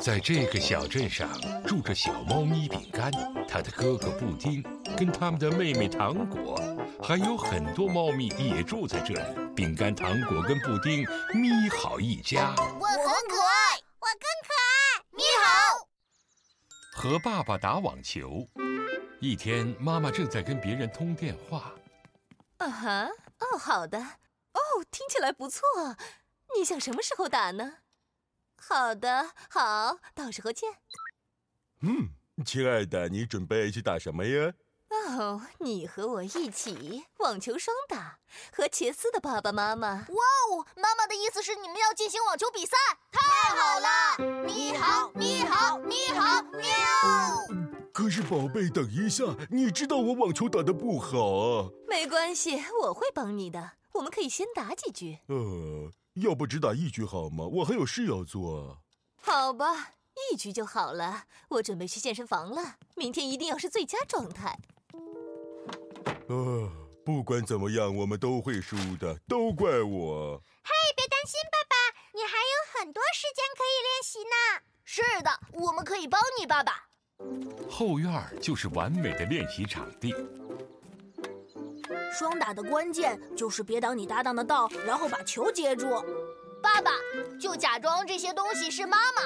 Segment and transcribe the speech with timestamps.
[0.00, 1.28] 在这个小镇上
[1.66, 3.10] 住着小猫咪饼干，
[3.48, 4.62] 它的哥哥布丁，
[4.96, 6.56] 跟他们的妹妹糖果，
[7.02, 9.54] 还有很多猫咪也住在这里。
[9.56, 12.54] 饼干、糖果跟布丁，咪好一家。
[12.56, 15.02] 我很可爱，我更可爱。
[15.10, 15.88] 咪好。
[16.92, 18.46] 和爸爸打网球。
[19.20, 21.72] 一天，妈妈正在跟别人通电话。
[22.58, 23.08] 啊哈，
[23.40, 24.60] 哦，好的，哦，
[24.92, 25.60] 听起来不错。
[26.56, 27.78] 你想什么时候打呢？
[28.60, 30.68] 好的，好，到时候见。
[31.80, 32.10] 嗯，
[32.44, 34.52] 亲爱的，你准备去打什么呀？
[34.90, 38.18] 哦，你和我一起网球双打，
[38.52, 40.06] 和杰斯的爸爸妈妈。
[40.08, 42.76] 哇哦，妈妈的意思是你们要进行网球比赛，
[43.12, 43.20] 太
[43.54, 44.44] 好了！
[44.46, 46.68] 你好，你好，你好，喵！
[47.92, 51.70] 可是宝贝，等一下，你知道我网球打的不好啊。
[51.86, 53.72] 没关系，我会帮你的。
[53.92, 55.18] 我们可以先打几局。
[55.28, 55.92] 呃。
[56.20, 57.44] 要不只打一局好吗？
[57.46, 58.82] 我还有事要做。
[59.20, 59.92] 好吧，
[60.32, 61.24] 一局就好了。
[61.48, 64.58] 我准备去健身房了，明天一定要是最佳状态。
[66.28, 66.34] 啊，
[67.04, 70.42] 不管怎么样，我们都会输的，都怪我。
[70.62, 71.74] 嘿，别担心，爸爸，
[72.14, 74.62] 你还有很多时间可以练习呢。
[74.84, 76.88] 是的，我们可以帮你，爸爸。
[77.68, 80.14] 后院就是完美的练习场地。
[82.12, 85.88] 双打的关键就是别挡你搭档的道，然后把球接住。
[86.62, 86.90] 爸爸，
[87.40, 89.22] 就假装这些东西是妈妈，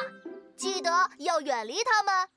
[0.56, 2.28] 记得要远离他们。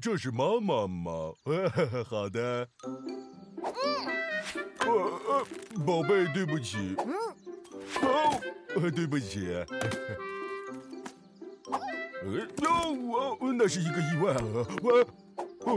[0.00, 1.32] 这是妈妈吗？
[2.08, 2.68] 好的。
[2.84, 3.28] 嗯。
[4.80, 4.86] 呃
[5.26, 5.46] 呃，
[5.86, 6.94] 宝贝，对不起。
[6.98, 7.14] 嗯。
[8.02, 8.40] 哦，
[8.90, 9.52] 对不起。
[11.70, 11.76] 呃，
[12.62, 14.40] 哟，我那是一个意外啊，
[14.82, 15.04] 我。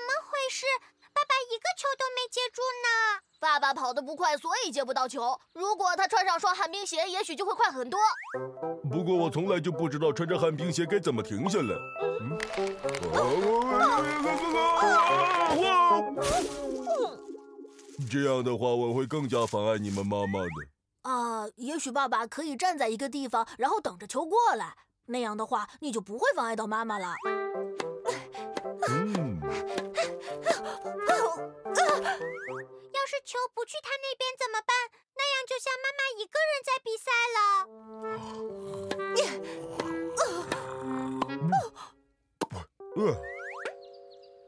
[0.00, 0.64] 么回事？
[1.14, 2.88] 爸爸一个球都没接住呢。
[3.38, 5.38] 爸爸跑得不快，所以接不到球。
[5.52, 8.00] 如果他穿上双旱冰鞋，也许就会快很多。
[8.90, 11.76] 不过我从来就不知道穿着旱冰鞋该怎么停下来。
[18.10, 20.48] 这样的话，我会更加妨碍你们妈妈的。
[21.02, 24.76] 啊，也许爸爸可以站在一个地方，然后等着球过来。
[25.06, 27.14] 那样的话，你就不会妨碍到妈妈了。
[28.88, 29.40] 嗯。
[32.92, 34.74] 要是球不去他那边怎么办？
[35.16, 37.40] 那样就像妈妈一个人在比赛了。
[42.94, 43.00] 呃，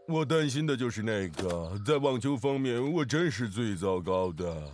[0.06, 4.72] 我担心的就是那个，在网球方面，我真是最糟糕的。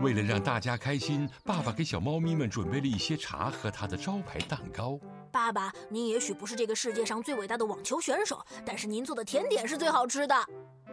[0.00, 4.98] 为了让大家开心，爸爸给小猫咪们准备了一些茶和他的招牌蛋糕。
[5.32, 10.34] 爸爸，您也许不是这个世界上最伟大的网球选手，但是您做的甜点是最好吃的。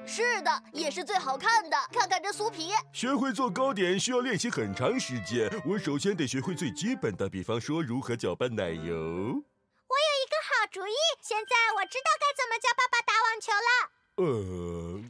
[0.08, 1.78] 是的，也是最好看的。
[1.92, 2.72] 看看这酥皮。
[2.94, 5.52] 学会做糕点需要练习很长时间。
[5.66, 8.84] 我首先得学会最基本的，比方说如何搅拌奶油。
[8.84, 13.70] 我有一个好主意，现在我知道该怎么教爸爸打网球了。
[14.18, 15.04] 呃，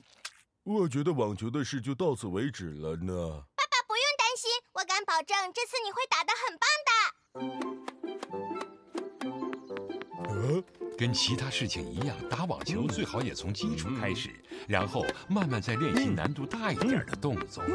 [0.63, 3.43] 我觉得网球的事就到此为止了呢。
[5.27, 5.33] 这
[5.65, 6.91] 次你会打得很棒的。
[10.29, 10.63] 呃，
[10.97, 14.29] 跟其他事情一样，打网球最好也从基础开始，
[14.67, 17.63] 然后慢慢再练习难度大一点的动作。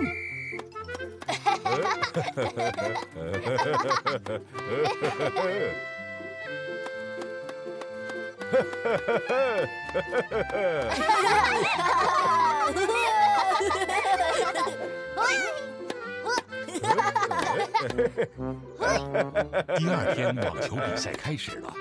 [19.76, 21.75] 第二天网球比赛开始了。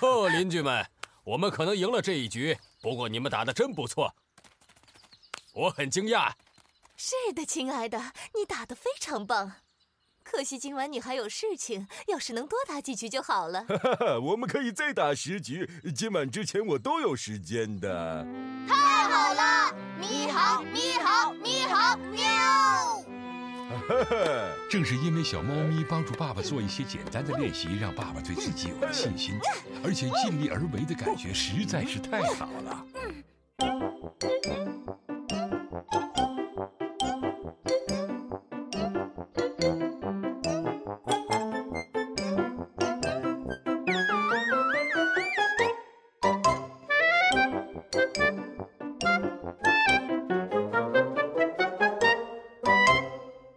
[0.00, 0.84] 哦，邻居们，
[1.24, 2.56] 我们可能赢了这一局。
[2.80, 4.12] 不过你们打的真不错，
[5.54, 6.32] 我很惊讶。
[6.96, 7.98] 是的，亲爱的，
[8.34, 9.52] 你打的非常棒。
[10.24, 13.64] 可惜今晚你还有事情，要是能多打几局就好了。
[13.82, 18.24] 哈哈，我们可以再打十局，今晚之前我都有时间的。
[18.68, 19.74] 太好了！
[19.98, 22.22] 咪好，咪好，咪好，喵。
[24.70, 29.38] 正是因为小猫咪帮助爸爸做一些简单的练习，让爸爸对自己有了信心，
[29.82, 32.86] 而且尽力而为的感觉实在是太好了。